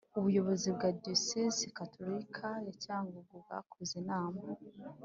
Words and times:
ubuyobozi 0.17 0.67
bwa 0.75 0.89
diyosezi 1.01 1.65
gatolika 1.77 2.47
ya 2.65 2.73
cyangugu 2.83 3.33
bwakoze 3.43 3.93
inama 4.01 4.41